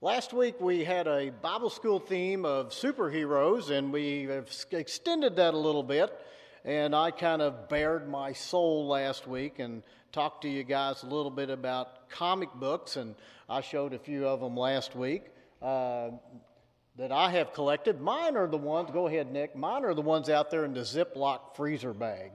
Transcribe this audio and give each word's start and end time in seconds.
Last 0.00 0.32
week 0.32 0.60
we 0.60 0.84
had 0.84 1.08
a 1.08 1.30
Bible 1.30 1.70
school 1.70 1.98
theme 1.98 2.44
of 2.44 2.68
superheroes, 2.68 3.70
and 3.70 3.92
we 3.92 4.26
have 4.26 4.48
extended 4.70 5.34
that 5.34 5.54
a 5.54 5.58
little 5.58 5.82
bit. 5.82 6.16
And 6.64 6.94
I 6.94 7.10
kind 7.10 7.42
of 7.42 7.68
bared 7.68 8.08
my 8.08 8.32
soul 8.32 8.86
last 8.86 9.26
week 9.26 9.58
and 9.58 9.82
talked 10.12 10.42
to 10.42 10.48
you 10.48 10.62
guys 10.62 11.02
a 11.02 11.06
little 11.06 11.32
bit 11.32 11.50
about 11.50 12.08
comic 12.10 12.48
books, 12.54 12.94
and 12.94 13.16
I 13.48 13.60
showed 13.60 13.92
a 13.92 13.98
few 13.98 14.24
of 14.28 14.38
them 14.38 14.56
last 14.56 14.94
week 14.94 15.24
uh, 15.60 16.10
that 16.96 17.10
I 17.10 17.30
have 17.30 17.52
collected. 17.52 18.00
Mine 18.00 18.36
are 18.36 18.46
the 18.46 18.56
ones, 18.56 18.90
go 18.92 19.08
ahead, 19.08 19.32
Nick, 19.32 19.56
mine 19.56 19.84
are 19.84 19.94
the 19.94 20.00
ones 20.00 20.30
out 20.30 20.48
there 20.48 20.64
in 20.64 20.74
the 20.74 20.82
Ziploc 20.82 21.56
freezer 21.56 21.92
bag. 21.92 22.30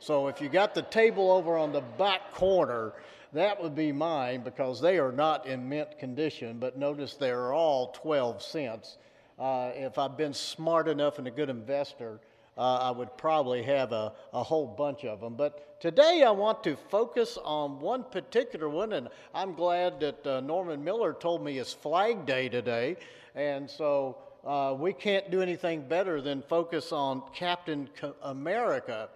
So 0.00 0.28
if 0.28 0.42
you 0.42 0.50
got 0.50 0.74
the 0.74 0.82
table 0.82 1.30
over 1.30 1.56
on 1.56 1.72
the 1.72 1.80
back 1.80 2.34
corner, 2.34 2.92
that 3.36 3.62
would 3.62 3.74
be 3.74 3.92
mine 3.92 4.42
because 4.42 4.80
they 4.80 4.98
are 4.98 5.12
not 5.12 5.46
in 5.46 5.68
mint 5.68 5.98
condition, 5.98 6.58
but 6.58 6.78
notice 6.78 7.14
they're 7.14 7.52
all 7.52 7.92
12 7.92 8.42
cents. 8.42 8.98
Uh, 9.38 9.70
if 9.74 9.98
I've 9.98 10.16
been 10.16 10.32
smart 10.32 10.88
enough 10.88 11.18
and 11.18 11.26
a 11.26 11.30
good 11.30 11.50
investor, 11.50 12.20
uh, 12.56 12.76
I 12.76 12.90
would 12.90 13.16
probably 13.18 13.62
have 13.64 13.92
a, 13.92 14.12
a 14.32 14.42
whole 14.42 14.66
bunch 14.66 15.04
of 15.04 15.20
them. 15.20 15.34
But 15.34 15.80
today 15.80 16.24
I 16.26 16.30
want 16.30 16.64
to 16.64 16.76
focus 16.88 17.38
on 17.44 17.80
one 17.80 18.04
particular 18.04 18.68
one, 18.68 18.94
and 18.94 19.08
I'm 19.34 19.54
glad 19.54 20.00
that 20.00 20.26
uh, 20.26 20.40
Norman 20.40 20.82
Miller 20.82 21.12
told 21.12 21.44
me 21.44 21.58
it's 21.58 21.74
Flag 21.74 22.24
Day 22.24 22.48
today. 22.48 22.96
And 23.34 23.68
so 23.68 24.16
uh, 24.46 24.74
we 24.78 24.92
can't 24.92 25.30
do 25.30 25.42
anything 25.42 25.86
better 25.86 26.22
than 26.22 26.40
focus 26.42 26.92
on 26.92 27.22
Captain 27.34 27.90
America. 28.22 29.10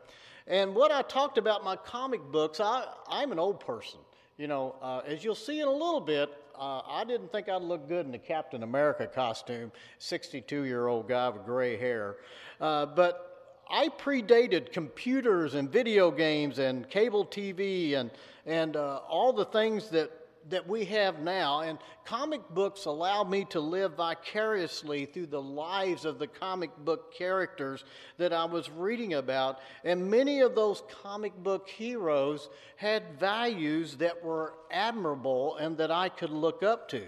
And 0.46 0.74
what 0.74 0.90
I 0.90 1.02
talked 1.02 1.38
about 1.38 1.64
my 1.64 1.76
comic 1.76 2.20
books, 2.30 2.60
I, 2.60 2.84
I'm 3.08 3.32
an 3.32 3.38
old 3.38 3.60
person. 3.60 4.00
You 4.40 4.46
know, 4.46 4.76
uh, 4.80 5.02
as 5.06 5.22
you'll 5.22 5.34
see 5.34 5.60
in 5.60 5.68
a 5.68 5.70
little 5.70 6.00
bit, 6.00 6.30
uh, 6.58 6.80
I 6.88 7.04
didn't 7.04 7.30
think 7.30 7.50
I'd 7.50 7.60
look 7.60 7.86
good 7.86 8.06
in 8.06 8.12
the 8.12 8.16
Captain 8.16 8.62
America 8.62 9.06
costume, 9.06 9.70
62 9.98 10.64
year 10.64 10.86
old 10.86 11.06
guy 11.06 11.28
with 11.28 11.44
gray 11.44 11.76
hair. 11.76 12.16
Uh, 12.58 12.86
but 12.86 13.58
I 13.68 13.88
predated 13.88 14.72
computers 14.72 15.56
and 15.56 15.70
video 15.70 16.10
games 16.10 16.58
and 16.58 16.88
cable 16.88 17.26
TV 17.26 17.96
and, 17.96 18.10
and 18.46 18.76
uh, 18.76 19.00
all 19.06 19.34
the 19.34 19.44
things 19.44 19.90
that 19.90 20.10
that 20.48 20.66
we 20.66 20.84
have 20.86 21.20
now. 21.20 21.60
And 21.60 21.78
comic 22.04 22.40
books 22.50 22.86
allow 22.86 23.24
me 23.24 23.44
to 23.50 23.60
live 23.60 23.96
vicariously 23.96 25.06
through 25.06 25.26
the 25.26 25.42
lives 25.42 26.04
of 26.04 26.18
the 26.18 26.26
comic 26.26 26.70
book 26.78 27.14
characters 27.14 27.84
that 28.18 28.32
I 28.32 28.44
was 28.46 28.70
reading 28.70 29.14
about. 29.14 29.60
And 29.84 30.10
many 30.10 30.40
of 30.40 30.54
those 30.54 30.82
comic 31.02 31.36
book 31.36 31.68
heroes 31.68 32.48
had 32.76 33.18
values 33.18 33.96
that 33.98 34.24
were 34.24 34.54
admirable 34.70 35.56
and 35.56 35.76
that 35.78 35.90
I 35.90 36.08
could 36.08 36.30
look 36.30 36.62
up 36.62 36.88
to. 36.90 37.02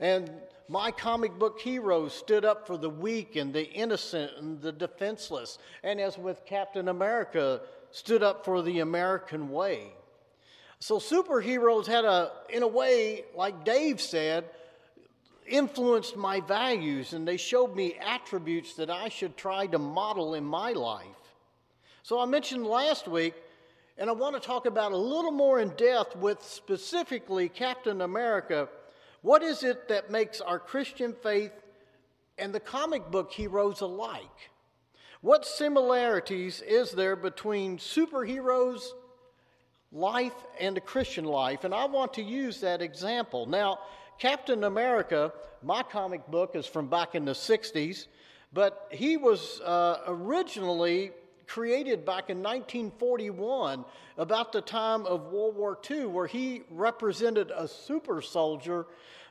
And 0.00 0.30
my 0.68 0.90
comic 0.90 1.38
book 1.38 1.60
heroes 1.60 2.12
stood 2.12 2.44
up 2.44 2.66
for 2.66 2.76
the 2.76 2.90
weak 2.90 3.36
and 3.36 3.52
the 3.54 3.70
innocent 3.70 4.32
and 4.38 4.60
the 4.60 4.72
defenseless. 4.72 5.58
And 5.82 6.00
as 6.00 6.18
with 6.18 6.44
Captain 6.44 6.88
America, 6.88 7.62
stood 7.92 8.22
up 8.22 8.44
for 8.44 8.62
the 8.62 8.80
American 8.80 9.50
way. 9.50 9.92
So 10.78 10.98
superheroes 10.98 11.86
had 11.86 12.04
a, 12.04 12.32
in 12.48 12.62
a 12.62 12.68
way, 12.68 13.24
like 13.34 13.64
Dave 13.64 14.00
said, 14.00 14.44
influenced 15.46 16.16
my 16.16 16.40
values 16.40 17.12
and 17.12 17.26
they 17.26 17.36
showed 17.36 17.74
me 17.74 17.94
attributes 17.94 18.74
that 18.74 18.90
I 18.90 19.08
should 19.08 19.36
try 19.36 19.66
to 19.68 19.78
model 19.78 20.34
in 20.34 20.44
my 20.44 20.72
life. 20.72 21.06
So 22.02 22.20
I 22.20 22.26
mentioned 22.26 22.66
last 22.66 23.08
week, 23.08 23.34
and 23.98 24.10
I 24.10 24.12
want 24.12 24.34
to 24.34 24.40
talk 24.40 24.66
about 24.66 24.92
a 24.92 24.96
little 24.96 25.32
more 25.32 25.58
in 25.58 25.70
depth 25.70 26.14
with 26.16 26.42
specifically 26.42 27.48
Captain 27.48 28.02
America. 28.02 28.68
What 29.22 29.42
is 29.42 29.64
it 29.64 29.88
that 29.88 30.10
makes 30.10 30.40
our 30.40 30.58
Christian 30.58 31.14
faith 31.22 31.52
and 32.38 32.54
the 32.54 32.60
comic 32.60 33.10
book 33.10 33.32
heroes 33.32 33.80
alike? 33.80 34.50
What 35.22 35.46
similarities 35.46 36.60
is 36.60 36.92
there 36.92 37.16
between 37.16 37.78
superheroes 37.78 38.90
life 39.96 40.34
and 40.60 40.76
a 40.76 40.80
Christian 40.80 41.24
life, 41.24 41.64
and 41.64 41.74
I 41.74 41.86
want 41.86 42.14
to 42.14 42.22
use 42.22 42.60
that 42.60 42.82
example. 42.82 43.46
Now, 43.46 43.78
Captain 44.18 44.64
America, 44.64 45.32
my 45.62 45.82
comic 45.82 46.26
book 46.30 46.54
is 46.54 46.66
from 46.66 46.88
back 46.88 47.14
in 47.14 47.24
the 47.24 47.32
60s, 47.32 48.06
but 48.52 48.88
he 48.90 49.16
was 49.16 49.60
uh, 49.62 50.00
originally 50.06 51.12
created 51.46 52.04
back 52.04 52.30
in 52.30 52.38
1941, 52.38 53.84
about 54.18 54.52
the 54.52 54.60
time 54.60 55.06
of 55.06 55.32
World 55.32 55.56
War 55.56 55.78
II, 55.88 56.06
where 56.06 56.26
he 56.26 56.62
represented 56.70 57.50
a 57.54 57.68
super 57.68 58.20
soldier 58.20 58.86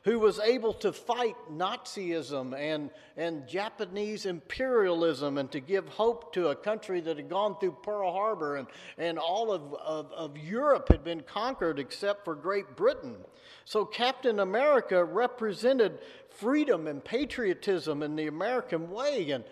who 0.06 0.20
was 0.20 0.38
able 0.38 0.72
to 0.72 0.92
fight 0.92 1.34
Nazism 1.50 2.56
and, 2.56 2.90
and 3.16 3.48
Japanese 3.48 4.24
imperialism 4.24 5.36
and 5.36 5.50
to 5.50 5.58
give 5.58 5.88
hope 5.88 6.32
to 6.32 6.50
a 6.50 6.54
country 6.54 7.00
that 7.00 7.16
had 7.16 7.28
gone 7.28 7.58
through 7.58 7.76
Pearl 7.82 8.12
Harbor 8.12 8.54
and, 8.54 8.68
and 8.98 9.18
all 9.18 9.50
of, 9.50 9.74
of, 9.74 10.12
of 10.12 10.38
Europe 10.38 10.86
had 10.92 11.02
been 11.02 11.22
conquered 11.22 11.80
except 11.80 12.24
for 12.24 12.36
Great 12.36 12.76
Britain. 12.76 13.16
So 13.64 13.84
Captain 13.84 14.38
America 14.38 15.04
represented 15.04 15.98
freedom 16.30 16.86
and 16.86 17.04
patriotism 17.04 18.04
in 18.04 18.14
the 18.14 18.28
American 18.28 18.90
way. 18.90 19.32
And 19.32 19.42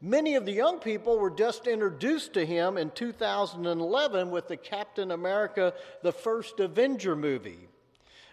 many 0.00 0.34
of 0.34 0.46
the 0.46 0.52
young 0.52 0.78
people 0.78 1.18
were 1.18 1.30
just 1.30 1.66
introduced 1.66 2.32
to 2.34 2.44
him 2.44 2.78
in 2.78 2.90
2011 2.90 4.30
with 4.30 4.48
the 4.48 4.56
Captain 4.56 5.10
America, 5.10 5.74
the 6.02 6.12
first 6.12 6.60
Avenger 6.60 7.14
movie. 7.14 7.68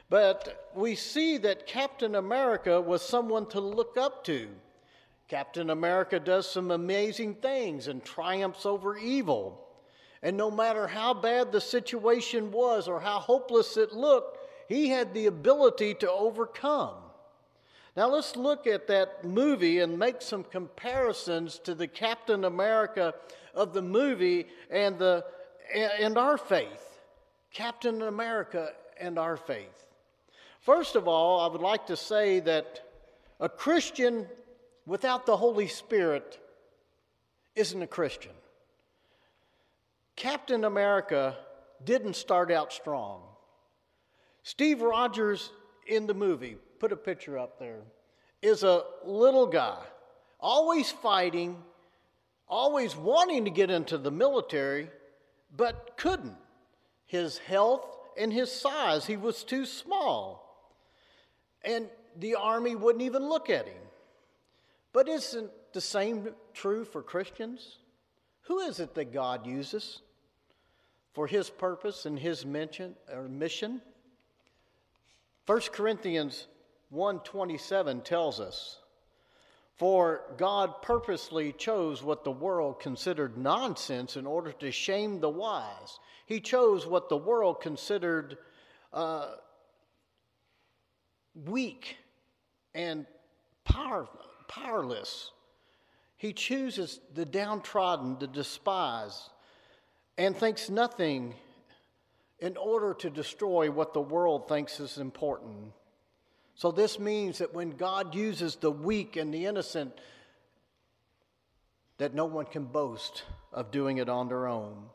But 0.10 0.70
we 0.74 0.96
see 0.96 1.38
that 1.40 1.68
Captain 1.68 2.16
America 2.16 2.80
was 2.80 3.02
someone 3.02 3.46
to 3.48 3.60
look 3.60 3.98
up 3.98 4.24
to. 4.26 4.48
Captain 5.28 5.70
America 5.70 6.20
does 6.20 6.50
some 6.50 6.72
amazing 6.72 7.36
things 7.36 7.88
and 7.88 8.04
triumphs 8.04 8.66
over 8.66 8.98
evil. 8.98 9.68
And 10.24 10.38
no 10.38 10.50
matter 10.50 10.88
how 10.88 11.14
bad 11.14 11.52
the 11.52 11.62
situation 11.62 12.52
was 12.52 12.88
or 12.88 13.02
how 13.02 13.20
hopeless 13.20 13.76
it 13.76 13.92
looked, 13.92 14.38
he 14.70 14.88
had 14.88 15.14
the 15.14 15.26
ability 15.26 15.96
to 15.96 16.10
overcome. 16.10 16.96
Now 17.98 18.10
let's 18.10 18.36
look 18.36 18.68
at 18.68 18.86
that 18.90 19.26
movie 19.26 19.80
and 19.80 19.98
make 19.98 20.22
some 20.22 20.44
comparisons 20.44 21.58
to 21.64 21.74
the 21.74 21.88
Captain 21.88 22.44
America 22.44 23.16
of 23.56 23.74
the 23.74 23.82
movie 23.82 24.46
and 24.70 25.00
the 25.00 25.26
and 25.74 26.16
our 26.16 26.38
faith. 26.38 27.00
Captain 27.52 28.04
America 28.04 28.70
and 29.00 29.18
our 29.18 29.36
faith. 29.36 29.88
First 30.60 30.96
of 30.96 31.08
all, 31.08 31.40
I 31.40 31.52
would 31.52 31.62
like 31.62 31.88
to 31.88 31.98
say 31.98 32.40
that 32.42 32.84
a 33.40 33.50
Christian 33.50 34.28
without 34.86 35.26
the 35.26 35.36
Holy 35.36 35.68
Spirit 35.68 36.40
isn't 37.56 37.82
a 37.82 37.88
Christian. 37.88 38.34
Captain 40.16 40.66
America 40.66 41.36
didn't 41.84 42.16
start 42.16 42.52
out 42.52 42.72
strong. 42.72 43.24
Steve 44.44 44.84
Rogers 44.84 45.52
in 45.88 46.06
the 46.06 46.14
movie, 46.14 46.58
put 46.80 46.92
a 46.92 46.98
picture 46.98 47.38
up 47.38 47.60
there, 47.60 47.82
is 48.42 48.64
a 48.64 48.84
little 49.04 49.48
guy, 49.48 49.82
always 50.40 50.92
fighting, 50.92 51.58
always 52.48 52.96
wanting 52.96 53.46
to 53.46 53.52
get 53.52 53.70
into 53.70 53.98
the 53.98 54.12
military, 54.12 54.90
but 55.56 55.98
couldn't. 55.98 56.38
His 57.06 57.38
health 57.38 57.86
and 58.18 58.32
his 58.32 58.52
size, 58.52 59.06
he 59.06 59.18
was 59.18 59.44
too 59.44 59.66
small 59.66 60.48
and 61.68 61.88
the 62.18 62.36
army 62.36 62.76
wouldn't 62.76 63.04
even 63.04 63.28
look 63.28 63.50
at 63.50 63.68
him. 63.68 63.82
But 64.94 65.08
isn't 65.08 65.52
the 65.74 65.82
same 65.82 66.30
true 66.54 66.86
for 66.86 67.04
Christians? 67.04 67.78
Who 68.44 68.60
is 68.60 68.80
it 68.80 68.96
that 68.96 69.12
God 69.14 69.46
uses 69.46 70.02
for 71.14 71.28
his 71.28 71.50
purpose 71.50 72.06
and 72.06 72.18
his 72.18 72.46
mission 72.46 72.96
or 73.14 73.28
mission? 73.28 73.82
1 75.46 75.62
Corinthians 75.74 76.48
1:27 76.94 78.02
tells 78.04 78.40
us, 78.40 78.82
"For 79.76 80.34
God 80.38 80.82
purposely 80.82 81.54
chose 81.54 82.02
what 82.02 82.24
the 82.24 82.32
world 82.32 82.80
considered 82.80 83.38
nonsense 83.38 84.16
in 84.16 84.26
order 84.26 84.52
to 84.54 84.72
shame 84.72 85.20
the 85.20 85.30
wise. 85.30 86.00
He 86.26 86.40
chose 86.42 86.86
what 86.86 87.10
the 87.10 87.18
world 87.18 87.62
considered 87.62 88.38
uh, 88.94 89.36
weak 91.46 91.98
and 92.74 93.06
power, 93.64 94.08
powerless. 94.48 95.32
He 96.18 96.34
chooses 96.34 97.00
the 97.14 97.26
downtrodden, 97.26 98.18
the 98.20 98.28
despised, 98.28 99.30
and 100.18 100.36
thinks 100.36 100.70
nothing 100.70 101.36
in 102.40 102.58
order 102.58 102.94
to 102.96 103.10
destroy 103.10 103.70
what 103.70 103.94
the 103.94 104.02
world 104.02 104.48
thinks 104.48 104.80
is 104.80 104.98
important. 104.98 105.74
So, 106.58 106.72
this 106.72 106.98
means 106.98 107.38
that 107.38 107.54
when 107.54 107.70
God 107.70 108.16
uses 108.16 108.56
the 108.56 108.72
weak 108.72 109.16
and 109.16 109.32
the 109.32 109.46
innocent, 109.46 109.94
that 112.00 112.16
no 112.16 112.26
one 112.26 112.46
can 112.46 112.66
boast 112.66 113.24
of 113.54 113.70
doing 113.70 114.00
it 114.00 114.10
on 114.10 114.28
their 114.28 114.48
own. 114.48 114.86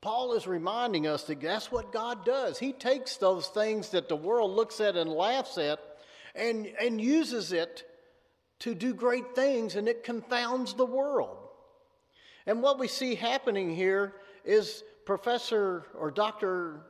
Paul 0.00 0.32
is 0.32 0.46
reminding 0.46 1.06
us 1.06 1.24
that 1.24 1.42
that's 1.42 1.70
what 1.70 1.92
God 1.92 2.24
does. 2.24 2.58
He 2.58 2.72
takes 2.72 3.16
those 3.18 3.48
things 3.48 3.90
that 3.90 4.08
the 4.08 4.16
world 4.16 4.52
looks 4.52 4.80
at 4.80 4.96
and 4.96 5.10
laughs 5.10 5.58
at, 5.58 5.78
and, 6.34 6.66
and 6.80 6.98
uses 6.98 7.52
it 7.52 7.84
to 8.60 8.74
do 8.74 8.94
great 8.94 9.34
things, 9.34 9.76
and 9.76 9.88
it 9.88 10.04
confounds 10.04 10.72
the 10.72 10.86
world. 10.86 11.36
And 12.46 12.62
what 12.62 12.78
we 12.78 12.88
see 12.88 13.14
happening 13.14 13.74
here 13.74 14.14
is 14.42 14.82
Professor 15.04 15.84
or 15.94 16.10
Dr. 16.10 16.80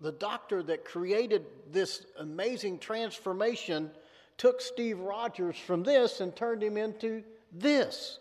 The 0.00 0.12
doctor 0.12 0.62
that 0.64 0.84
created 0.84 1.44
this 1.72 2.06
amazing 2.18 2.78
transformation 2.78 3.90
took 4.36 4.60
Steve 4.60 5.00
Rogers 5.00 5.56
from 5.56 5.82
this 5.82 6.20
and 6.20 6.34
turned 6.34 6.62
him 6.62 6.76
into 6.76 7.24
this. 7.52 8.18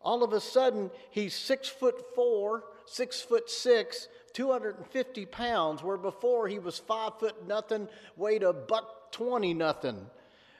All 0.00 0.22
of 0.22 0.32
a 0.32 0.40
sudden, 0.40 0.90
he's 1.10 1.34
six 1.34 1.68
foot 1.68 2.14
four, 2.14 2.64
six 2.86 3.20
foot 3.20 3.50
six, 3.50 4.08
250 4.32 5.26
pounds, 5.26 5.82
where 5.82 5.96
before 5.96 6.46
he 6.46 6.60
was 6.60 6.78
five 6.78 7.18
foot 7.18 7.46
nothing, 7.48 7.88
weighed 8.16 8.44
a 8.44 8.52
buck 8.52 9.10
20 9.10 9.54
nothing. 9.54 10.06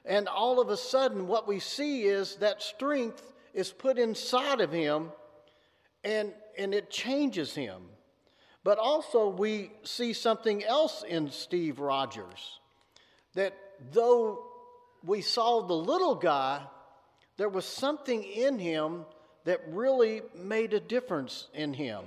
And 0.04 0.26
all 0.26 0.60
of 0.60 0.70
a 0.70 0.76
sudden, 0.76 1.28
what 1.28 1.46
we 1.46 1.60
see 1.60 2.04
is 2.04 2.36
that 2.36 2.62
strength 2.62 3.22
is 3.54 3.70
put 3.70 3.98
inside 3.98 4.60
of 4.60 4.72
him 4.72 5.12
and, 6.02 6.32
and 6.56 6.74
it 6.74 6.90
changes 6.90 7.54
him. 7.54 7.82
But 8.64 8.78
also, 8.78 9.28
we 9.28 9.70
see 9.84 10.12
something 10.12 10.64
else 10.64 11.04
in 11.06 11.30
Steve 11.30 11.78
Rogers 11.78 12.60
that 13.34 13.54
though 13.92 14.44
we 15.04 15.20
saw 15.20 15.62
the 15.62 15.74
little 15.74 16.14
guy, 16.14 16.62
there 17.36 17.48
was 17.48 17.64
something 17.64 18.22
in 18.22 18.58
him 18.58 19.04
that 19.44 19.60
really 19.68 20.22
made 20.34 20.74
a 20.74 20.80
difference 20.80 21.46
in 21.54 21.72
him. 21.72 22.02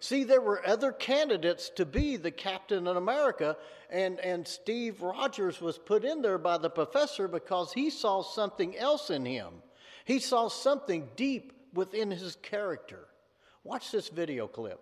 See, 0.00 0.24
there 0.24 0.40
were 0.40 0.66
other 0.66 0.92
candidates 0.92 1.70
to 1.76 1.86
be 1.86 2.16
the 2.16 2.30
captain 2.30 2.86
in 2.86 2.96
America, 2.96 3.56
and, 3.88 4.18
and 4.20 4.46
Steve 4.46 5.00
Rogers 5.00 5.60
was 5.60 5.78
put 5.78 6.04
in 6.04 6.20
there 6.20 6.38
by 6.38 6.58
the 6.58 6.68
professor 6.68 7.28
because 7.28 7.72
he 7.72 7.90
saw 7.90 8.22
something 8.22 8.76
else 8.76 9.10
in 9.10 9.24
him. 9.24 9.52
He 10.04 10.18
saw 10.18 10.48
something 10.48 11.08
deep 11.16 11.52
within 11.72 12.10
his 12.10 12.36
character. 12.36 13.06
Watch 13.62 13.92
this 13.92 14.08
video 14.08 14.46
clip. 14.46 14.80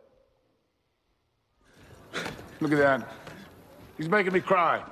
Look 2.62 2.70
at 2.70 2.78
that. 2.78 3.08
He's 3.98 4.08
making 4.08 4.32
me 4.32 4.40
cry. 4.40 4.84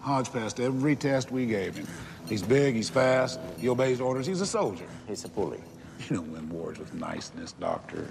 Hodge 0.00 0.30
passed 0.30 0.60
every 0.60 0.94
test 0.94 1.30
we 1.30 1.46
gave 1.46 1.74
him. 1.74 1.86
He's 2.28 2.42
big, 2.42 2.74
he's 2.74 2.90
fast, 2.90 3.40
he 3.58 3.70
obeys 3.70 4.02
orders, 4.02 4.26
he's 4.26 4.42
a 4.42 4.46
soldier. 4.46 4.84
He's 5.08 5.24
a 5.24 5.28
bully. 5.28 5.62
You 6.10 6.16
don't 6.16 6.30
win 6.30 6.46
wars 6.50 6.78
with 6.78 6.92
niceness, 6.92 7.52
Doctor. 7.52 8.06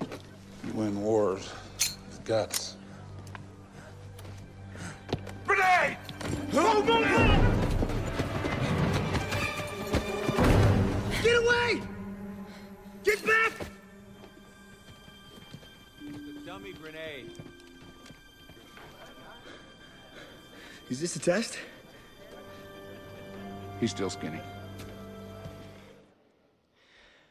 You 0.00 0.72
win 0.72 0.98
wars 0.98 1.52
with 1.76 2.24
guts. 2.24 2.77
Is 20.98 21.02
this 21.02 21.14
a 21.14 21.20
test? 21.20 21.56
He's 23.78 23.92
still 23.92 24.10
skinny. 24.10 24.40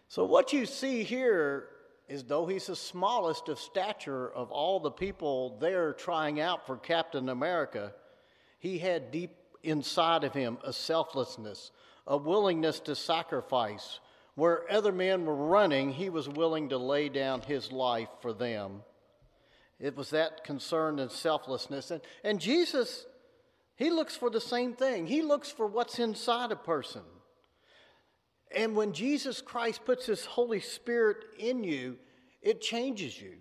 So, 0.08 0.24
what 0.24 0.54
you 0.54 0.66
see 0.66 1.04
here 1.04 1.68
is 2.08 2.24
though 2.24 2.46
he's 2.46 2.68
the 2.68 2.78
smallest 2.78 3.50
of 3.50 3.60
stature 3.60 4.32
of 4.32 4.52
all 4.52 4.80
the 4.80 4.90
people 4.90 5.58
there 5.60 5.92
trying 5.92 6.40
out 6.40 6.66
for 6.66 6.78
Captain 6.78 7.28
America, 7.28 7.92
he 8.58 8.78
had 8.78 9.12
deep 9.12 9.36
inside 9.64 10.24
of 10.24 10.32
him 10.32 10.60
a 10.64 10.72
selflessness, 10.72 11.72
a 12.08 12.16
willingness 12.16 12.80
to 12.80 12.96
sacrifice. 12.96 14.00
Where 14.36 14.64
other 14.72 14.94
men 14.94 15.26
were 15.26 15.36
running, 15.36 15.92
he 15.92 16.10
was 16.10 16.30
willing 16.30 16.70
to 16.70 16.78
lay 16.78 17.10
down 17.10 17.42
his 17.42 17.70
life 17.74 18.08
for 18.22 18.32
them. 18.32 18.84
It 19.78 19.98
was 19.98 20.12
that 20.12 20.46
concern 20.46 21.00
and 21.00 21.12
selflessness. 21.12 21.92
And, 21.92 22.00
and 22.24 22.40
Jesus, 22.40 23.06
he 23.78 23.92
looks 23.92 24.16
for 24.16 24.30
the 24.30 24.42
same 24.42 24.74
thing. 24.74 25.06
He 25.08 25.22
looks 25.22 25.52
for 25.52 25.68
what's 25.68 26.00
inside 26.00 26.52
a 26.52 26.56
person. 26.56 27.04
And 28.56 28.76
when 28.76 28.92
Jesus 28.92 29.40
Christ 29.40 29.86
puts 29.86 30.08
his 30.08 30.26
Holy 30.26 30.60
Spirit 30.60 31.18
in 31.38 31.64
you, 31.64 31.98
it 32.42 32.60
changes 32.60 33.22
you. 33.22 33.36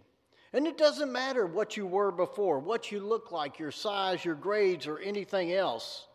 And 0.52 0.66
it 0.66 0.76
doesn't 0.76 1.10
matter 1.10 1.46
what 1.46 1.76
you 1.76 1.86
were 1.86 2.12
before, 2.12 2.58
what 2.58 2.92
you 2.92 3.00
look 3.00 3.32
like, 3.32 3.58
your 3.58 3.70
size, 3.70 4.24
your 4.24 4.34
grades, 4.34 4.86
or 4.86 4.98
anything 4.98 5.52
else. 5.52 6.06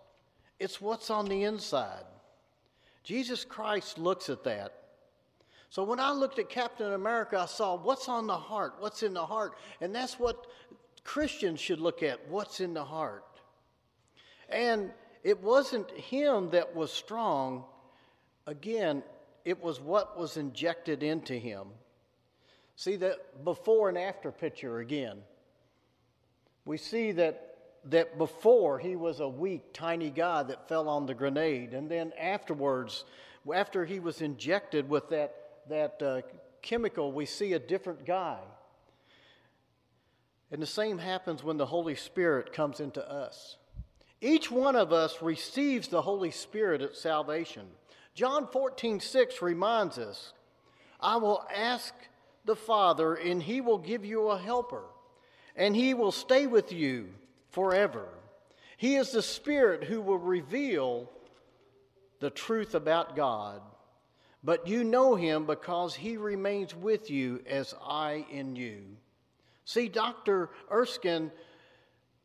It's 0.60 0.80
what's 0.80 1.10
on 1.10 1.26
the 1.26 1.44
inside. 1.44 2.04
Jesus 3.04 3.44
Christ 3.44 3.98
looks 3.98 4.30
at 4.30 4.44
that. 4.44 4.74
So 5.70 5.84
when 5.84 6.00
I 6.00 6.12
looked 6.12 6.38
at 6.38 6.50
Captain 6.50 6.94
America, 6.94 7.40
I 7.40 7.46
saw 7.46 7.76
what's 7.76 8.08
on 8.08 8.28
the 8.28 8.38
heart, 8.38 8.76
what's 8.80 9.02
in 9.02 9.14
the 9.14 9.26
heart. 9.26 9.54
And 9.80 9.96
that's 9.96 10.20
what 10.20 10.46
Christians 11.04 11.60
should 11.60 11.80
look 11.80 12.04
at 12.04 12.28
what's 12.28 12.60
in 12.60 12.76
the 12.76 12.84
heart. 12.84 13.24
And 14.52 14.92
it 15.24 15.42
wasn't 15.42 15.90
him 15.92 16.50
that 16.52 16.76
was 16.76 16.92
strong. 16.92 17.64
Again, 18.48 19.04
it 19.46 19.62
was 19.62 19.80
what 19.80 20.20
was 20.20 20.38
injected 20.38 21.04
into 21.04 21.34
him. 21.34 21.68
See 22.76 22.96
that 22.98 23.44
before 23.44 23.90
and 23.90 23.98
after 23.98 24.32
picture 24.32 24.80
again. 24.80 25.20
We 26.66 26.78
see 26.78 27.12
that 27.14 27.48
that 27.86 28.18
before 28.18 28.78
he 28.78 28.96
was 28.96 29.20
a 29.20 29.28
weak, 29.28 29.74
tiny 29.74 30.12
guy 30.12 30.44
that 30.44 30.68
fell 30.68 30.88
on 30.88 31.08
the 31.08 31.16
grenade, 31.16 31.74
and 31.74 31.90
then 31.90 32.14
afterwards, 32.20 33.06
after 33.52 33.86
he 33.86 34.00
was 34.00 34.22
injected 34.22 34.88
with 34.88 35.10
that 35.10 35.36
that 35.70 36.02
uh, 36.02 36.22
chemical, 36.62 37.12
we 37.12 37.26
see 37.26 37.54
a 37.54 37.60
different 37.60 38.06
guy. 38.06 38.40
And 40.52 40.62
the 40.62 40.68
same 40.68 40.98
happens 40.98 41.44
when 41.44 41.58
the 41.58 41.66
Holy 41.66 41.96
Spirit 41.96 42.52
comes 42.52 42.80
into 42.80 43.08
us. 43.10 43.58
Each 44.22 44.52
one 44.52 44.76
of 44.76 44.94
us 44.94 45.22
receives 45.22 45.88
the 45.88 46.04
Holy 46.04 46.30
Spirit 46.32 46.82
at 46.82 46.96
salvation. 46.96 47.66
John 48.14 48.48
14, 48.48 49.00
6 49.00 49.42
reminds 49.42 49.98
us, 49.98 50.34
I 51.00 51.16
will 51.16 51.44
ask 51.54 51.94
the 52.46 52.56
Father, 52.56 53.16
and 53.16 53.42
he 53.42 53.62
will 53.62 53.80
give 53.80 54.06
you 54.06 54.30
a 54.30 54.38
helper, 54.38 54.84
and 55.56 55.76
he 55.76 55.96
will 55.96 56.12
stay 56.12 56.46
with 56.46 56.72
you 56.72 57.10
forever. 57.50 58.08
He 58.78 58.96
is 58.96 59.12
the 59.12 59.24
Spirit 59.24 59.84
who 59.84 60.02
will 60.02 60.20
reveal 60.20 61.10
the 62.20 62.30
truth 62.30 62.76
about 62.76 63.16
God. 63.16 63.62
But 64.44 64.68
you 64.68 64.84
know 64.84 65.16
him 65.16 65.46
because 65.46 65.96
he 65.96 66.18
remains 66.18 66.76
with 66.76 67.10
you 67.10 67.42
as 67.48 67.76
I 67.84 68.26
in 68.32 68.56
you. 68.56 68.82
See, 69.66 69.88
Dr. 69.88 70.50
Erskine 70.72 71.32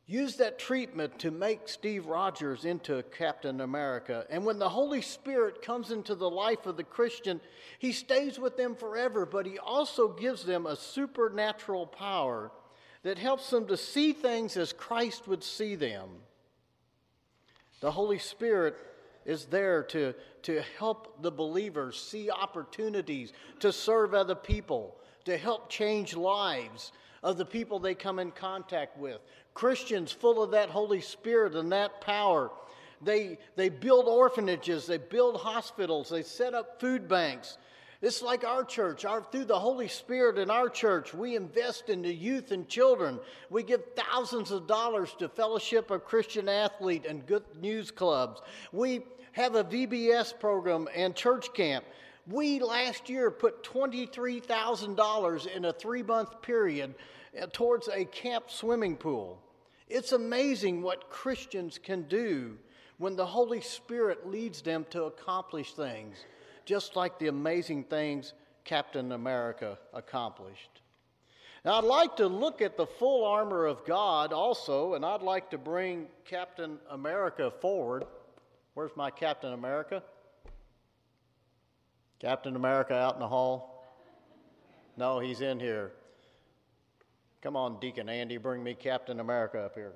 used 0.06 0.38
that 0.38 0.58
treatment 0.58 1.18
to 1.18 1.32
make 1.32 1.68
Steve 1.68 2.06
Rogers 2.06 2.64
into 2.64 3.02
Captain 3.16 3.60
America. 3.60 4.24
And 4.30 4.44
when 4.44 4.58
the 4.58 4.68
Holy 4.68 5.02
Spirit 5.02 5.62
comes 5.62 5.90
into 5.90 6.14
the 6.14 6.30
life 6.30 6.66
of 6.66 6.76
the 6.76 6.84
Christian, 6.84 7.40
he 7.80 7.90
stays 7.90 8.38
with 8.38 8.56
them 8.56 8.76
forever, 8.76 9.26
but 9.26 9.46
he 9.46 9.58
also 9.58 10.08
gives 10.08 10.44
them 10.44 10.66
a 10.66 10.76
supernatural 10.76 11.86
power 11.86 12.52
that 13.02 13.18
helps 13.18 13.50
them 13.50 13.66
to 13.66 13.76
see 13.76 14.12
things 14.12 14.56
as 14.56 14.72
Christ 14.72 15.26
would 15.26 15.42
see 15.42 15.74
them. 15.74 16.08
The 17.80 17.90
Holy 17.90 18.18
Spirit 18.18 18.76
is 19.24 19.46
there 19.46 19.82
to, 19.82 20.14
to 20.42 20.62
help 20.78 21.20
the 21.20 21.32
believers 21.32 22.00
see 22.00 22.30
opportunities 22.30 23.32
to 23.58 23.72
serve 23.72 24.14
other 24.14 24.36
people, 24.36 24.96
to 25.24 25.36
help 25.36 25.68
change 25.68 26.14
lives 26.14 26.92
of 27.22 27.36
the 27.36 27.44
people 27.44 27.80
they 27.80 27.94
come 27.94 28.20
in 28.20 28.30
contact 28.30 28.96
with. 28.96 29.20
Christians 29.56 30.12
full 30.12 30.42
of 30.42 30.52
that 30.52 30.68
Holy 30.68 31.00
Spirit 31.00 31.56
and 31.56 31.72
that 31.72 32.00
power. 32.00 32.50
They, 33.02 33.38
they 33.56 33.68
build 33.68 34.06
orphanages, 34.06 34.86
they 34.86 34.98
build 34.98 35.38
hospitals, 35.40 36.08
they 36.08 36.22
set 36.22 36.54
up 36.54 36.80
food 36.80 37.08
banks. 37.08 37.58
It's 38.02 38.20
like 38.20 38.44
our 38.44 38.62
church. 38.62 39.04
Our, 39.04 39.22
through 39.22 39.46
the 39.46 39.58
Holy 39.58 39.88
Spirit 39.88 40.38
in 40.38 40.50
our 40.50 40.68
church, 40.68 41.14
we 41.14 41.34
invest 41.34 41.88
in 41.88 42.02
the 42.02 42.12
youth 42.12 42.52
and 42.52 42.68
children. 42.68 43.18
We 43.48 43.62
give 43.62 43.82
thousands 43.96 44.50
of 44.50 44.66
dollars 44.66 45.14
to 45.18 45.28
Fellowship 45.28 45.90
of 45.90 46.04
Christian 46.04 46.48
Athlete 46.48 47.06
and 47.08 47.26
Good 47.26 47.44
News 47.58 47.90
Clubs. 47.90 48.42
We 48.70 49.00
have 49.32 49.54
a 49.54 49.64
VBS 49.64 50.38
program 50.38 50.88
and 50.94 51.14
church 51.14 51.52
camp. 51.54 51.84
We 52.26 52.60
last 52.60 53.08
year 53.08 53.30
put 53.30 53.62
$23,000 53.62 55.46
in 55.46 55.64
a 55.64 55.72
three 55.72 56.02
month 56.02 56.42
period 56.42 56.94
uh, 57.40 57.46
towards 57.52 57.88
a 57.88 58.04
camp 58.04 58.50
swimming 58.50 58.96
pool. 58.96 59.40
It's 59.88 60.12
amazing 60.12 60.82
what 60.82 61.10
Christians 61.10 61.78
can 61.78 62.02
do 62.02 62.58
when 62.98 63.14
the 63.14 63.26
Holy 63.26 63.60
Spirit 63.60 64.26
leads 64.26 64.62
them 64.62 64.86
to 64.90 65.04
accomplish 65.04 65.74
things, 65.74 66.16
just 66.64 66.96
like 66.96 67.18
the 67.18 67.28
amazing 67.28 67.84
things 67.84 68.32
Captain 68.64 69.12
America 69.12 69.78
accomplished. 69.92 70.80
Now, 71.64 71.78
I'd 71.78 71.84
like 71.84 72.16
to 72.16 72.26
look 72.26 72.62
at 72.62 72.76
the 72.76 72.86
full 72.86 73.24
armor 73.24 73.66
of 73.66 73.84
God 73.84 74.32
also, 74.32 74.94
and 74.94 75.04
I'd 75.04 75.22
like 75.22 75.50
to 75.50 75.58
bring 75.58 76.06
Captain 76.24 76.78
America 76.90 77.52
forward. 77.60 78.04
Where's 78.74 78.92
my 78.96 79.10
Captain 79.10 79.52
America? 79.52 80.02
Captain 82.18 82.56
America 82.56 82.94
out 82.94 83.14
in 83.14 83.20
the 83.20 83.28
hall? 83.28 83.84
No, 84.96 85.18
he's 85.18 85.40
in 85.40 85.60
here. 85.60 85.92
Come 87.42 87.56
on, 87.56 87.78
Deacon 87.80 88.08
Andy, 88.08 88.38
bring 88.38 88.62
me 88.64 88.74
Captain 88.74 89.20
America 89.20 89.60
up 89.60 89.74
here. 89.74 89.92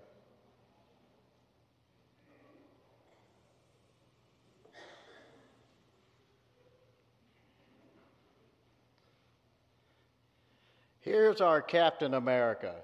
Here's 11.01 11.41
our 11.41 11.63
Captain 11.63 12.15
America. 12.15 12.75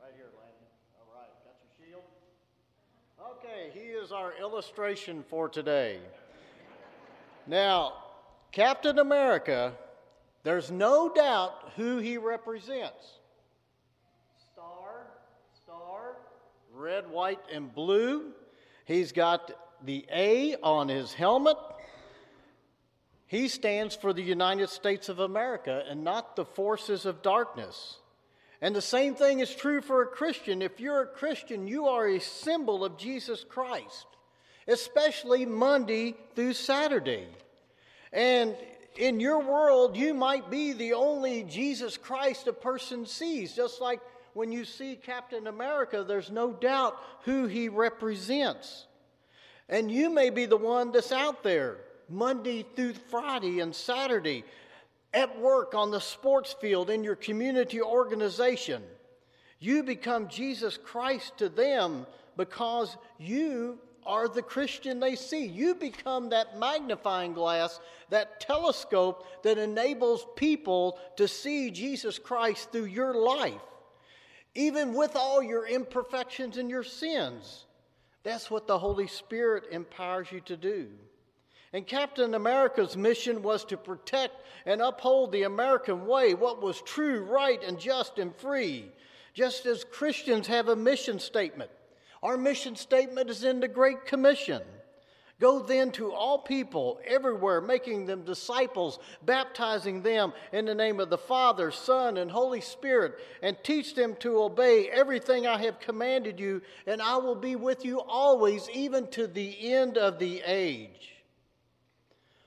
Right 0.00 0.12
here, 0.16 0.26
Landon. 0.38 0.68
All 0.96 1.12
right, 1.12 1.28
got 1.44 1.56
your 1.60 1.86
shield? 1.86 2.04
Okay, 3.20 3.78
he 3.78 3.86
is 3.88 4.12
our 4.12 4.32
illustration 4.40 5.24
for 5.28 5.48
today. 5.48 5.98
Now, 7.46 7.94
Captain 8.52 9.00
America, 9.00 9.74
there's 10.46 10.70
no 10.70 11.08
doubt 11.12 11.72
who 11.74 11.98
he 11.98 12.18
represents. 12.18 13.18
Star, 14.52 15.08
star, 15.64 16.18
red, 16.72 17.10
white, 17.10 17.40
and 17.52 17.74
blue. 17.74 18.30
He's 18.84 19.10
got 19.10 19.50
the 19.84 20.06
A 20.14 20.54
on 20.62 20.86
his 20.88 21.12
helmet. 21.12 21.56
He 23.26 23.48
stands 23.48 23.96
for 23.96 24.12
the 24.12 24.22
United 24.22 24.68
States 24.68 25.08
of 25.08 25.18
America 25.18 25.82
and 25.88 26.04
not 26.04 26.36
the 26.36 26.44
forces 26.44 27.06
of 27.06 27.22
darkness. 27.22 27.98
And 28.60 28.72
the 28.72 28.80
same 28.80 29.16
thing 29.16 29.40
is 29.40 29.52
true 29.52 29.80
for 29.80 30.02
a 30.02 30.06
Christian. 30.06 30.62
If 30.62 30.78
you're 30.78 31.02
a 31.02 31.06
Christian, 31.08 31.66
you 31.66 31.88
are 31.88 32.06
a 32.06 32.20
symbol 32.20 32.84
of 32.84 32.98
Jesus 32.98 33.42
Christ, 33.42 34.06
especially 34.68 35.44
Monday 35.44 36.14
through 36.36 36.52
Saturday. 36.52 37.26
And 38.12 38.54
in 38.98 39.20
your 39.20 39.40
world, 39.40 39.96
you 39.96 40.14
might 40.14 40.50
be 40.50 40.72
the 40.72 40.92
only 40.92 41.42
Jesus 41.44 41.96
Christ 41.96 42.46
a 42.46 42.52
person 42.52 43.06
sees, 43.06 43.54
just 43.54 43.80
like 43.80 44.00
when 44.34 44.52
you 44.52 44.64
see 44.64 44.96
Captain 44.96 45.46
America, 45.46 46.04
there's 46.06 46.30
no 46.30 46.52
doubt 46.52 46.96
who 47.24 47.46
he 47.46 47.68
represents. 47.68 48.86
And 49.68 49.90
you 49.90 50.10
may 50.10 50.30
be 50.30 50.46
the 50.46 50.56
one 50.56 50.92
that's 50.92 51.12
out 51.12 51.42
there 51.42 51.78
Monday 52.08 52.64
through 52.76 52.94
Friday 53.10 53.60
and 53.60 53.74
Saturday, 53.74 54.44
at 55.12 55.40
work, 55.40 55.74
on 55.74 55.90
the 55.90 56.00
sports 56.00 56.54
field, 56.60 56.90
in 56.90 57.02
your 57.02 57.16
community 57.16 57.80
organization. 57.80 58.82
You 59.58 59.82
become 59.82 60.28
Jesus 60.28 60.76
Christ 60.76 61.38
to 61.38 61.48
them 61.48 62.06
because 62.36 62.96
you 63.18 63.78
are 64.06 64.28
the 64.28 64.42
Christian 64.42 65.00
they 65.00 65.16
see. 65.16 65.44
You 65.44 65.74
become 65.74 66.30
that 66.30 66.58
magnifying 66.58 67.32
glass, 67.32 67.80
that 68.10 68.40
telescope 68.40 69.26
that 69.42 69.58
enables 69.58 70.26
people 70.36 70.98
to 71.16 71.26
see 71.28 71.70
Jesus 71.70 72.18
Christ 72.18 72.72
through 72.72 72.86
your 72.86 73.14
life, 73.14 73.54
even 74.54 74.94
with 74.94 75.16
all 75.16 75.42
your 75.42 75.66
imperfections 75.66 76.56
and 76.56 76.70
your 76.70 76.84
sins. 76.84 77.66
That's 78.22 78.50
what 78.50 78.66
the 78.66 78.78
Holy 78.78 79.06
Spirit 79.06 79.64
empowers 79.70 80.32
you 80.32 80.40
to 80.40 80.56
do. 80.56 80.88
And 81.72 81.86
Captain 81.86 82.34
America's 82.34 82.96
mission 82.96 83.42
was 83.42 83.64
to 83.66 83.76
protect 83.76 84.34
and 84.64 84.80
uphold 84.80 85.30
the 85.30 85.42
American 85.42 86.06
way, 86.06 86.34
what 86.34 86.62
was 86.62 86.80
true, 86.82 87.24
right, 87.24 87.62
and 87.62 87.78
just 87.78 88.18
and 88.18 88.34
free. 88.34 88.90
Just 89.34 89.66
as 89.66 89.84
Christians 89.84 90.46
have 90.46 90.68
a 90.68 90.76
mission 90.76 91.18
statement. 91.18 91.70
Our 92.26 92.36
mission 92.36 92.74
statement 92.74 93.30
is 93.30 93.44
in 93.44 93.60
the 93.60 93.68
Great 93.68 94.04
Commission. 94.04 94.60
Go 95.38 95.60
then 95.60 95.92
to 95.92 96.12
all 96.12 96.40
people 96.40 96.98
everywhere, 97.06 97.60
making 97.60 98.06
them 98.06 98.24
disciples, 98.24 98.98
baptizing 99.24 100.02
them 100.02 100.32
in 100.52 100.64
the 100.64 100.74
name 100.74 100.98
of 100.98 101.08
the 101.08 101.18
Father, 101.18 101.70
Son, 101.70 102.16
and 102.16 102.28
Holy 102.28 102.60
Spirit, 102.60 103.14
and 103.42 103.56
teach 103.62 103.94
them 103.94 104.16
to 104.16 104.42
obey 104.42 104.88
everything 104.88 105.46
I 105.46 105.58
have 105.58 105.78
commanded 105.78 106.40
you, 106.40 106.62
and 106.84 107.00
I 107.00 107.16
will 107.18 107.36
be 107.36 107.54
with 107.54 107.84
you 107.84 108.00
always, 108.00 108.68
even 108.70 109.06
to 109.12 109.28
the 109.28 109.72
end 109.72 109.96
of 109.96 110.18
the 110.18 110.42
age. 110.44 111.12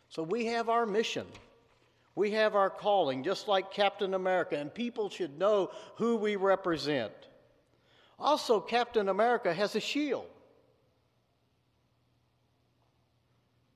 So 0.09 0.23
we 0.23 0.47
have 0.47 0.67
our 0.67 0.85
mission. 0.85 1.25
We 2.15 2.31
have 2.31 2.53
our 2.53 2.69
calling, 2.69 3.23
just 3.23 3.47
like 3.47 3.71
Captain 3.71 4.13
America, 4.13 4.57
and 4.57 4.73
people 4.73 5.09
should 5.09 5.39
know 5.39 5.71
who 5.95 6.17
we 6.17 6.35
represent. 6.35 7.13
Also, 8.19 8.59
Captain 8.59 9.09
America 9.09 9.53
has 9.53 9.75
a 9.75 9.79
shield. 9.79 10.25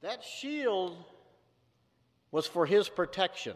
That 0.02 0.24
shield 0.24 0.98
was 2.32 2.46
for 2.46 2.66
his 2.66 2.90
protection. 2.90 3.56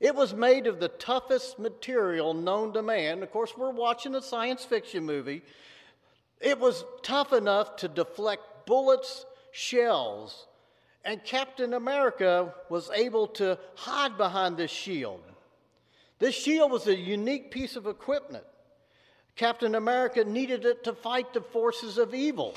It 0.00 0.14
was 0.14 0.32
made 0.32 0.66
of 0.66 0.80
the 0.80 0.88
toughest 0.88 1.58
material 1.58 2.32
known 2.32 2.72
to 2.72 2.82
man. 2.82 3.22
Of 3.22 3.30
course, 3.32 3.52
we're 3.56 3.70
watching 3.70 4.14
a 4.14 4.22
science 4.22 4.64
fiction 4.64 5.04
movie. 5.04 5.42
It 6.40 6.58
was 6.58 6.84
tough 7.02 7.32
enough 7.32 7.76
to 7.76 7.88
deflect 7.88 8.42
bullets, 8.64 9.26
shells, 9.50 10.46
and 11.04 11.22
Captain 11.24 11.74
America 11.74 12.54
was 12.70 12.90
able 12.90 13.26
to 13.26 13.58
hide 13.74 14.16
behind 14.16 14.56
this 14.56 14.70
shield. 14.70 15.22
This 16.18 16.34
shield 16.34 16.70
was 16.70 16.86
a 16.86 16.96
unique 16.96 17.50
piece 17.50 17.76
of 17.76 17.86
equipment. 17.86 18.44
Captain 19.38 19.76
America 19.76 20.24
needed 20.24 20.64
it 20.64 20.82
to 20.82 20.92
fight 20.92 21.32
the 21.32 21.40
forces 21.40 21.96
of 21.96 22.12
evil. 22.12 22.56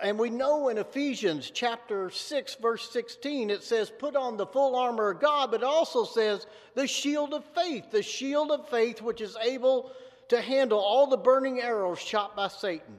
And 0.00 0.16
we 0.16 0.30
know 0.30 0.68
in 0.68 0.78
Ephesians 0.78 1.50
chapter 1.52 2.08
6, 2.08 2.54
verse 2.54 2.88
16, 2.90 3.50
it 3.50 3.64
says, 3.64 3.90
Put 3.90 4.14
on 4.14 4.36
the 4.36 4.46
full 4.46 4.76
armor 4.76 5.10
of 5.10 5.20
God, 5.20 5.50
but 5.50 5.62
it 5.62 5.66
also 5.66 6.04
says, 6.04 6.46
the 6.76 6.86
shield 6.86 7.34
of 7.34 7.44
faith, 7.46 7.90
the 7.90 8.02
shield 8.02 8.52
of 8.52 8.68
faith 8.68 9.02
which 9.02 9.20
is 9.20 9.36
able 9.42 9.90
to 10.28 10.40
handle 10.40 10.78
all 10.78 11.08
the 11.08 11.16
burning 11.16 11.60
arrows 11.60 11.98
shot 11.98 12.36
by 12.36 12.46
Satan. 12.46 12.96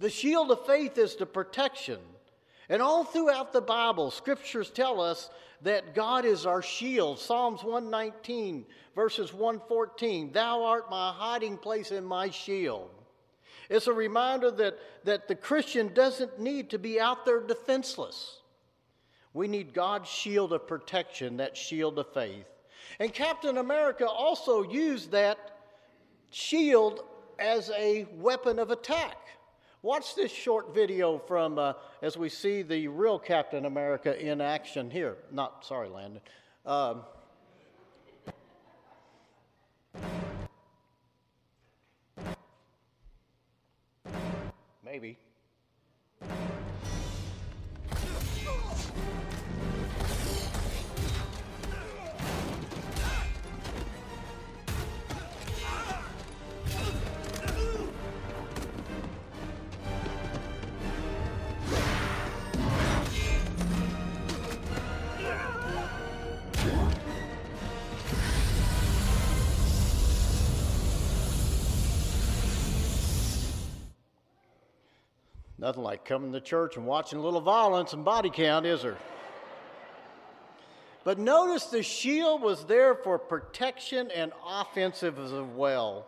The 0.00 0.10
shield 0.10 0.50
of 0.50 0.66
faith 0.66 0.98
is 0.98 1.16
the 1.16 1.24
protection. 1.24 1.98
And 2.68 2.82
all 2.82 3.04
throughout 3.04 3.54
the 3.54 3.62
Bible, 3.62 4.10
scriptures 4.10 4.70
tell 4.70 5.00
us 5.00 5.30
that 5.62 5.94
God 5.94 6.24
is 6.24 6.46
our 6.46 6.62
shield. 6.62 7.18
Psalms 7.18 7.62
119, 7.62 8.64
verses 8.94 9.32
114 9.32 10.32
Thou 10.32 10.62
art 10.64 10.90
my 10.90 11.12
hiding 11.12 11.56
place 11.56 11.90
and 11.90 12.06
my 12.06 12.30
shield. 12.30 12.90
It's 13.68 13.86
a 13.86 13.92
reminder 13.92 14.50
that, 14.52 14.78
that 15.04 15.28
the 15.28 15.34
Christian 15.34 15.92
doesn't 15.92 16.38
need 16.38 16.70
to 16.70 16.78
be 16.78 16.98
out 16.98 17.26
there 17.26 17.40
defenseless. 17.40 18.40
We 19.34 19.46
need 19.46 19.74
God's 19.74 20.08
shield 20.08 20.52
of 20.52 20.66
protection, 20.66 21.36
that 21.36 21.56
shield 21.56 21.98
of 21.98 22.12
faith. 22.14 22.46
And 22.98 23.12
Captain 23.12 23.58
America 23.58 24.08
also 24.08 24.62
used 24.62 25.10
that 25.10 25.38
shield 26.30 27.04
as 27.38 27.70
a 27.70 28.06
weapon 28.14 28.58
of 28.58 28.70
attack. 28.70 29.16
Watch 29.82 30.16
this 30.16 30.32
short 30.32 30.74
video 30.74 31.18
from 31.18 31.56
uh, 31.56 31.74
as 32.02 32.16
we 32.16 32.28
see 32.28 32.62
the 32.62 32.88
real 32.88 33.16
Captain 33.16 33.64
America 33.64 34.20
in 34.20 34.40
action 34.40 34.90
here. 34.90 35.16
Not, 35.30 35.64
sorry, 35.64 35.88
Landon. 35.88 36.20
Um, 36.66 37.02
maybe. 44.84 45.16
Nothing 75.68 75.82
like 75.82 76.06
coming 76.06 76.32
to 76.32 76.40
church 76.40 76.78
and 76.78 76.86
watching 76.86 77.18
a 77.18 77.22
little 77.22 77.42
violence 77.42 77.92
and 77.92 78.02
body 78.02 78.30
count, 78.30 78.64
is 78.64 78.80
there? 78.80 78.96
But 81.04 81.18
notice 81.18 81.64
the 81.64 81.82
shield 81.82 82.40
was 82.40 82.64
there 82.64 82.94
for 82.94 83.18
protection 83.18 84.10
and 84.10 84.32
offensive 84.46 85.18
as 85.18 85.30
well. 85.30 86.06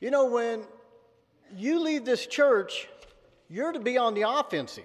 You 0.00 0.12
know, 0.12 0.26
when 0.26 0.62
you 1.56 1.80
leave 1.80 2.04
this 2.04 2.28
church, 2.28 2.88
you're 3.48 3.72
to 3.72 3.80
be 3.80 3.98
on 3.98 4.14
the 4.14 4.22
offensive. 4.22 4.84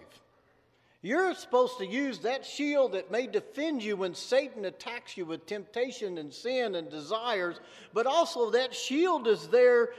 You're 1.04 1.36
supposed 1.36 1.78
to 1.78 1.86
use 1.86 2.18
that 2.22 2.44
shield 2.44 2.94
that 2.94 3.12
may 3.12 3.28
defend 3.28 3.84
you 3.84 3.98
when 3.98 4.16
Satan 4.16 4.66
attacks 4.66 5.16
you 5.16 5.28
with 5.28 5.46
temptation 5.46 6.18
and 6.18 6.34
sin 6.34 6.74
and 6.74 6.90
desires, 6.90 7.60
but 7.94 8.08
also 8.08 8.50
that 8.50 8.74
shield 8.74 9.28
is 9.28 9.48
there 9.50 9.90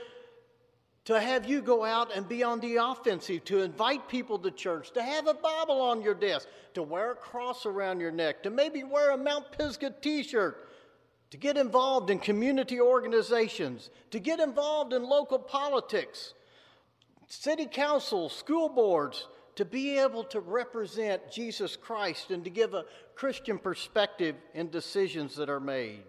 to 1.05 1.19
have 1.19 1.45
you 1.45 1.61
go 1.61 1.83
out 1.83 2.15
and 2.15 2.27
be 2.27 2.43
on 2.43 2.59
the 2.61 2.77
offensive, 2.77 3.43
to 3.45 3.61
invite 3.61 4.07
people 4.07 4.39
to 4.39 4.51
church, 4.51 4.91
to 4.93 5.03
have 5.03 5.27
a 5.27 5.33
Bible 5.33 5.81
on 5.81 6.01
your 6.01 6.13
desk, 6.13 6.47
to 6.73 6.83
wear 6.83 7.11
a 7.11 7.15
cross 7.15 7.65
around 7.65 7.99
your 7.99 8.11
neck, 8.11 8.43
to 8.43 8.49
maybe 8.49 8.83
wear 8.83 9.11
a 9.11 9.17
Mount 9.17 9.51
Pisgah 9.57 9.95
t 10.01 10.23
shirt, 10.23 10.69
to 11.31 11.37
get 11.37 11.57
involved 11.57 12.09
in 12.09 12.19
community 12.19 12.79
organizations, 12.79 13.89
to 14.11 14.19
get 14.19 14.39
involved 14.39 14.93
in 14.93 15.03
local 15.03 15.39
politics, 15.39 16.35
city 17.27 17.65
councils, 17.65 18.33
school 18.33 18.69
boards, 18.69 19.27
to 19.55 19.65
be 19.65 19.97
able 19.97 20.23
to 20.23 20.39
represent 20.39 21.31
Jesus 21.31 21.75
Christ 21.75 22.31
and 22.31 22.43
to 22.43 22.49
give 22.49 22.73
a 22.73 22.85
Christian 23.15 23.59
perspective 23.59 24.35
in 24.53 24.69
decisions 24.69 25.35
that 25.35 25.49
are 25.49 25.59
made. 25.59 26.03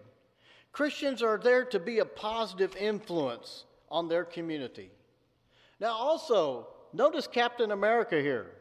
Christians 0.71 1.21
are 1.21 1.37
there 1.37 1.65
to 1.65 1.79
be 1.79 1.99
a 1.99 2.05
positive 2.05 2.75
influence 2.75 3.65
on 3.89 4.07
their 4.07 4.25
community. 4.25 4.91
Now, 5.79 5.93
also, 5.93 6.67
notice 6.93 7.27
Captain 7.27 7.71
America 7.71 8.21
here. 8.21 8.51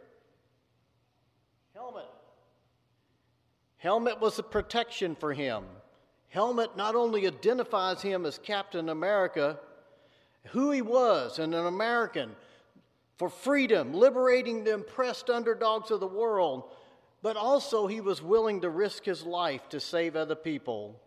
Helmet. 1.74 2.04
Helmet 3.78 4.20
was 4.20 4.38
a 4.38 4.42
protection 4.42 5.14
for 5.14 5.32
him. 5.32 5.64
Helmet 6.28 6.76
not 6.76 6.96
only 6.96 7.26
identifies 7.26 8.02
him 8.02 8.26
as 8.26 8.38
Captain 8.38 8.88
America, 8.88 9.58
who 10.48 10.70
he 10.70 10.82
was, 10.82 11.38
and 11.38 11.54
an 11.54 11.66
American 11.66 12.34
for 13.16 13.28
freedom, 13.28 13.94
liberating 13.94 14.64
the 14.64 14.74
oppressed 14.74 15.30
underdogs 15.30 15.90
of 15.90 16.00
the 16.00 16.06
world, 16.06 16.64
but 17.22 17.36
also 17.36 17.86
he 17.86 18.00
was 18.00 18.20
willing 18.20 18.60
to 18.60 18.68
risk 18.68 19.04
his 19.04 19.24
life 19.24 19.68
to 19.68 19.80
save 19.80 20.16
other 20.16 20.34
people. 20.34 21.00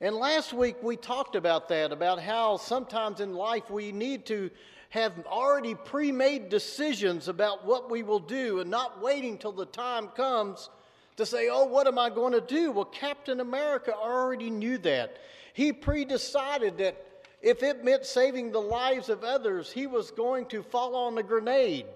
And 0.00 0.14
last 0.14 0.52
week 0.52 0.76
we 0.80 0.96
talked 0.96 1.34
about 1.34 1.68
that, 1.70 1.90
about 1.90 2.20
how 2.20 2.56
sometimes 2.56 3.20
in 3.20 3.34
life 3.34 3.68
we 3.68 3.90
need 3.90 4.26
to 4.26 4.50
have 4.90 5.12
already 5.26 5.74
pre 5.74 6.12
made 6.12 6.48
decisions 6.48 7.26
about 7.26 7.66
what 7.66 7.90
we 7.90 8.02
will 8.04 8.20
do 8.20 8.60
and 8.60 8.70
not 8.70 9.02
waiting 9.02 9.38
till 9.38 9.52
the 9.52 9.66
time 9.66 10.08
comes 10.08 10.70
to 11.16 11.26
say, 11.26 11.48
oh, 11.50 11.64
what 11.64 11.88
am 11.88 11.98
I 11.98 12.10
going 12.10 12.32
to 12.32 12.40
do? 12.40 12.70
Well, 12.70 12.84
Captain 12.84 13.40
America 13.40 13.92
already 13.92 14.50
knew 14.50 14.78
that. 14.78 15.18
He 15.52 15.72
pre 15.72 16.04
decided 16.04 16.78
that 16.78 17.04
if 17.42 17.64
it 17.64 17.84
meant 17.84 18.06
saving 18.06 18.52
the 18.52 18.60
lives 18.60 19.08
of 19.08 19.24
others, 19.24 19.72
he 19.72 19.88
was 19.88 20.12
going 20.12 20.46
to 20.46 20.62
fall 20.62 20.94
on 20.94 21.16
the 21.16 21.24
grenade. 21.24 21.86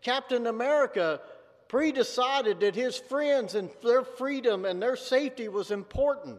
Captain 0.00 0.46
America 0.46 1.20
pre 1.66 1.90
decided 1.90 2.60
that 2.60 2.76
his 2.76 2.96
friends 2.96 3.56
and 3.56 3.68
their 3.82 4.04
freedom 4.04 4.64
and 4.64 4.80
their 4.80 4.96
safety 4.96 5.48
was 5.48 5.72
important. 5.72 6.38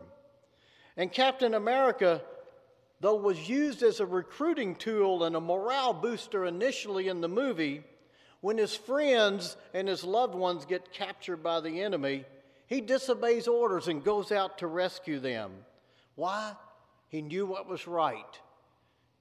And 1.00 1.10
Captain 1.10 1.53
America, 1.53 2.22
though 3.00 3.15
was 3.15 3.48
used 3.48 3.84
as 3.84 4.01
a 4.01 4.06
recruiting 4.06 4.75
tool 4.75 5.24
and 5.24 5.34
a 5.34 5.39
morale 5.39 5.94
booster 5.94 6.44
initially 6.44 7.08
in 7.08 7.22
the 7.22 7.29
movie, 7.29 7.86
when 8.41 8.58
his 8.58 8.75
friends 8.75 9.56
and 9.74 9.88
his 9.88 10.03
loved 10.03 10.36
ones 10.36 10.65
get 10.65 10.91
captured 10.91 11.41
by 11.41 11.62
the 11.62 11.82
enemy, 11.82 12.25
he 12.68 12.82
disobeys 12.82 13.48
orders 13.48 13.88
and 13.88 14.03
goes 14.03 14.34
out 14.34 14.58
to 14.58 14.68
rescue 14.68 15.22
them. 15.22 15.53
Why? 16.15 16.51
He 17.08 17.22
knew 17.22 17.46
what 17.46 17.70
was 17.70 17.88
right. 17.88 18.38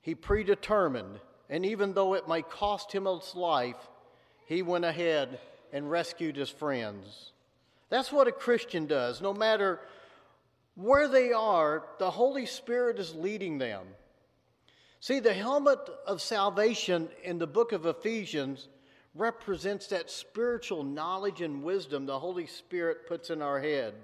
He 0.00 0.16
predetermined, 0.16 1.20
and 1.48 1.64
even 1.64 1.94
though 1.94 2.14
it 2.14 2.26
may 2.26 2.42
cost 2.42 2.90
him 2.90 3.06
his 3.06 3.36
life, 3.36 3.88
he 4.46 4.62
went 4.62 4.84
ahead 4.84 5.38
and 5.72 5.88
rescued 5.88 6.34
his 6.34 6.50
friends. 6.50 7.30
That's 7.88 8.10
what 8.10 8.26
a 8.26 8.32
Christian 8.32 8.86
does. 8.86 9.20
No 9.20 9.32
matter 9.32 9.78
where 10.78 11.08
they 11.08 11.32
are, 11.32 11.86
the 11.98 12.08
Holy 12.08 12.46
Spirit 12.46 13.00
is 13.00 13.12
leading 13.12 13.58
them. 13.58 13.84
See, 15.00 15.18
the 15.18 15.34
helmet 15.34 15.80
of 16.06 16.22
salvation 16.22 17.08
in 17.24 17.38
the 17.38 17.48
book 17.48 17.72
of 17.72 17.84
Ephesians 17.84 18.68
represents 19.16 19.88
that 19.88 20.08
spiritual 20.08 20.84
knowledge 20.84 21.40
and 21.40 21.64
wisdom 21.64 22.06
the 22.06 22.20
Holy 22.20 22.46
Spirit 22.46 23.08
puts 23.08 23.30
in 23.30 23.42
our 23.42 23.58
head. 23.58 23.94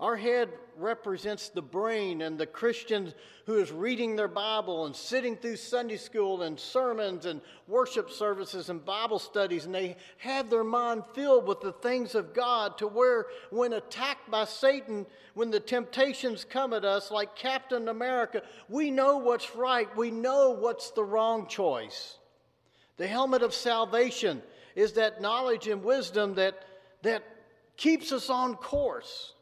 Our 0.00 0.16
head 0.16 0.48
represents 0.78 1.50
the 1.50 1.60
brain 1.60 2.22
and 2.22 2.38
the 2.38 2.46
Christian 2.46 3.12
who 3.44 3.58
is 3.58 3.70
reading 3.70 4.16
their 4.16 4.28
Bible 4.28 4.86
and 4.86 4.96
sitting 4.96 5.36
through 5.36 5.56
Sunday 5.56 5.98
school 5.98 6.40
and 6.40 6.58
sermons 6.58 7.26
and 7.26 7.42
worship 7.68 8.10
services 8.10 8.70
and 8.70 8.82
Bible 8.82 9.18
studies, 9.18 9.66
and 9.66 9.74
they 9.74 9.98
have 10.16 10.48
their 10.48 10.64
mind 10.64 11.02
filled 11.12 11.46
with 11.46 11.60
the 11.60 11.74
things 11.74 12.14
of 12.14 12.32
God 12.32 12.78
to 12.78 12.86
where, 12.86 13.26
when 13.50 13.74
attacked 13.74 14.30
by 14.30 14.46
Satan, 14.46 15.04
when 15.34 15.50
the 15.50 15.60
temptations 15.60 16.46
come 16.48 16.72
at 16.72 16.86
us, 16.86 17.10
like 17.10 17.36
Captain 17.36 17.88
America, 17.88 18.42
we 18.70 18.90
know 18.90 19.18
what's 19.18 19.54
right, 19.54 19.94
we 19.98 20.10
know 20.10 20.48
what's 20.48 20.92
the 20.92 21.04
wrong 21.04 21.46
choice. 21.46 22.16
The 22.96 23.06
helmet 23.06 23.42
of 23.42 23.52
salvation 23.52 24.40
is 24.74 24.94
that 24.94 25.20
knowledge 25.20 25.68
and 25.68 25.84
wisdom 25.84 26.36
that, 26.36 26.64
that 27.02 27.22
keeps 27.76 28.12
us 28.12 28.30
on 28.30 28.54
course. 28.54 29.34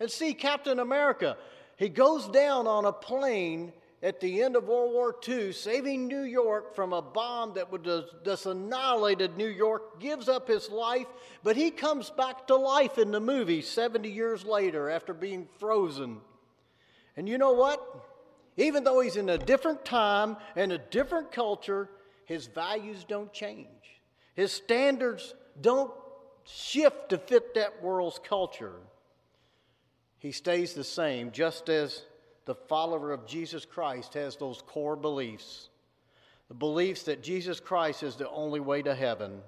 And 0.00 0.10
see, 0.10 0.32
Captain 0.32 0.78
America, 0.78 1.36
he 1.76 1.90
goes 1.90 2.26
down 2.26 2.66
on 2.66 2.86
a 2.86 2.92
plane 2.92 3.72
at 4.02 4.18
the 4.18 4.42
end 4.42 4.56
of 4.56 4.66
World 4.66 4.94
War 4.94 5.14
II, 5.28 5.52
saving 5.52 6.08
New 6.08 6.22
York 6.22 6.74
from 6.74 6.94
a 6.94 7.02
bomb 7.02 7.52
that 7.54 7.70
would 7.70 7.86
just 8.24 8.46
annihilated 8.46 9.36
New 9.36 9.48
York, 9.48 10.00
gives 10.00 10.26
up 10.26 10.48
his 10.48 10.70
life, 10.70 11.06
but 11.42 11.54
he 11.54 11.70
comes 11.70 12.08
back 12.08 12.46
to 12.46 12.56
life 12.56 12.96
in 12.96 13.10
the 13.10 13.20
movie 13.20 13.60
70 13.60 14.08
years 14.08 14.44
later 14.44 14.88
after 14.88 15.12
being 15.12 15.46
frozen. 15.58 16.18
And 17.14 17.28
you 17.28 17.36
know 17.36 17.52
what? 17.52 17.84
Even 18.56 18.84
though 18.84 19.00
he's 19.00 19.16
in 19.16 19.28
a 19.28 19.36
different 19.36 19.84
time 19.84 20.38
and 20.56 20.72
a 20.72 20.78
different 20.78 21.30
culture, 21.30 21.90
his 22.24 22.46
values 22.46 23.04
don't 23.04 23.32
change. 23.34 23.68
His 24.34 24.50
standards 24.50 25.34
don't 25.60 25.92
shift 26.44 27.10
to 27.10 27.18
fit 27.18 27.54
that 27.54 27.82
world's 27.82 28.18
culture 28.26 28.76
he 30.20 30.30
stays 30.30 30.72
the 30.74 30.84
same, 30.84 31.32
just 31.32 31.68
as 31.68 32.02
the 32.44 32.54
follower 32.54 33.10
of 33.12 33.26
Jesus 33.26 33.64
Christ 33.64 34.14
has 34.14 34.36
those 34.36 34.62
core 34.62 34.96
beliefs 34.96 35.70
the 36.50 36.54
beliefs 36.54 37.04
that 37.04 37.22
Jesus 37.22 37.60
Christ 37.60 38.02
is 38.02 38.16
the 38.16 38.28
only 38.28 38.58
way 38.58 38.82
to 38.82 38.92
heaven, 38.92 39.40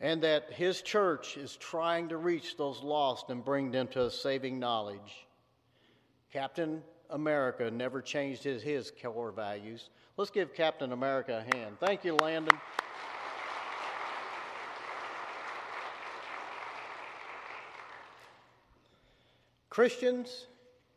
and 0.00 0.22
that 0.22 0.50
his 0.50 0.82
church 0.82 1.36
is 1.36 1.56
trying 1.56 2.08
to 2.08 2.16
reach 2.16 2.56
those 2.56 2.82
lost 2.82 3.30
and 3.30 3.44
bring 3.44 3.70
them 3.70 3.86
to 3.88 4.06
a 4.06 4.10
saving 4.10 4.58
knowledge. 4.58 5.28
Captain 6.32 6.82
America 7.10 7.70
never 7.70 8.02
changed 8.02 8.42
his, 8.42 8.60
his 8.60 8.92
core 9.00 9.30
values. 9.30 9.88
Let's 10.16 10.32
give 10.32 10.52
Captain 10.52 10.90
America 10.90 11.44
a 11.46 11.56
hand. 11.56 11.76
Thank 11.78 12.04
you, 12.04 12.16
Landon. 12.16 12.58
Christians, 19.74 20.46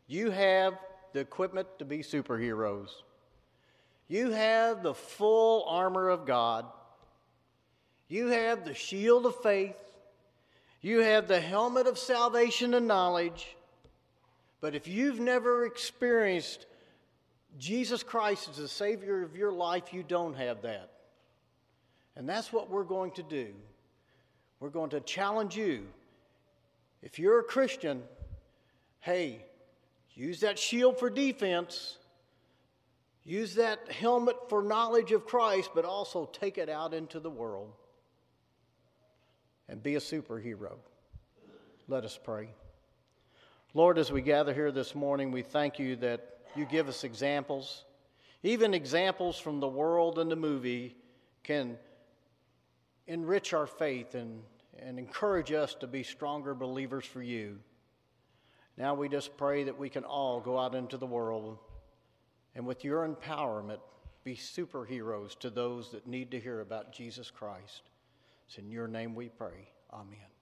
you 0.05 0.29
have 0.29 0.77
the 1.11 1.19
equipment 1.19 1.67
to 1.79 1.83
be 1.83 2.03
superheroes. 2.03 2.89
You 4.07 4.29
have 4.29 4.83
the 4.83 4.93
full 4.93 5.65
armor 5.67 6.09
of 6.09 6.27
God. 6.27 6.63
You 8.07 8.27
have 8.27 8.65
the 8.65 8.75
shield 8.75 9.25
of 9.25 9.35
faith. 9.41 9.75
You 10.79 10.99
have 10.99 11.27
the 11.27 11.41
helmet 11.41 11.87
of 11.87 11.97
salvation 11.97 12.75
and 12.75 12.87
knowledge. 12.87 13.57
But 14.61 14.75
if 14.75 14.87
you've 14.87 15.19
never 15.19 15.65
experienced 15.65 16.67
Jesus 17.57 18.03
Christ 18.03 18.47
as 18.47 18.57
the 18.57 18.67
Savior 18.67 19.23
of 19.23 19.35
your 19.35 19.51
life, 19.51 19.91
you 19.91 20.03
don't 20.03 20.35
have 20.35 20.61
that. 20.61 20.91
And 22.15 22.29
that's 22.29 22.53
what 22.53 22.69
we're 22.69 22.83
going 22.83 23.09
to 23.13 23.23
do. 23.23 23.47
We're 24.59 24.69
going 24.69 24.91
to 24.91 24.99
challenge 24.99 25.57
you. 25.57 25.87
If 27.01 27.17
you're 27.17 27.39
a 27.39 27.43
Christian, 27.43 28.03
hey, 29.07 29.45
use 30.15 30.41
that 30.41 30.59
shield 30.59 30.99
for 30.99 31.09
defense, 31.09 31.97
use 33.23 33.55
that 33.55 33.89
helmet 33.89 34.35
for 34.49 34.61
knowledge 34.61 35.13
of 35.13 35.25
Christ, 35.25 35.69
but 35.73 35.85
also 35.85 36.29
take 36.33 36.57
it 36.57 36.67
out 36.67 36.93
into 36.93 37.21
the 37.21 37.29
world 37.29 37.71
and 39.69 39.81
be 39.81 39.95
a 39.95 39.99
superhero. 39.99 40.73
Let 41.87 42.03
us 42.03 42.19
pray. 42.21 42.49
Lord, 43.73 43.97
as 43.97 44.11
we 44.11 44.21
gather 44.21 44.53
here 44.53 44.73
this 44.73 44.93
morning, 44.93 45.31
we 45.31 45.41
thank 45.41 45.79
you 45.79 45.95
that 45.97 46.39
you 46.53 46.65
give 46.65 46.89
us 46.89 47.05
examples. 47.05 47.85
Even 48.43 48.73
examples 48.73 49.39
from 49.39 49.61
the 49.61 49.69
world 49.69 50.19
and 50.19 50.29
the 50.29 50.35
movie 50.35 50.97
can 51.43 51.77
enrich 53.07 53.53
our 53.53 53.67
faith 53.67 54.15
and, 54.15 54.41
and 54.77 54.99
encourage 54.99 55.53
us 55.53 55.75
to 55.75 55.87
be 55.87 56.03
stronger 56.03 56.53
believers 56.53 57.05
for 57.05 57.23
you. 57.23 57.59
Now 58.77 58.93
we 58.93 59.09
just 59.09 59.35
pray 59.37 59.63
that 59.63 59.77
we 59.77 59.89
can 59.89 60.03
all 60.03 60.39
go 60.39 60.59
out 60.59 60.75
into 60.75 60.97
the 60.97 61.05
world 61.05 61.57
and 62.55 62.65
with 62.65 62.83
your 62.83 63.07
empowerment 63.07 63.79
be 64.23 64.35
superheroes 64.35 65.37
to 65.39 65.49
those 65.49 65.91
that 65.91 66.05
need 66.05 66.31
to 66.31 66.39
hear 66.39 66.61
about 66.61 66.91
Jesus 66.91 67.31
Christ. 67.31 67.83
It's 68.47 68.57
in 68.57 68.69
your 68.69 68.87
name 68.87 69.15
we 69.15 69.29
pray. 69.29 69.69
Amen. 69.91 70.36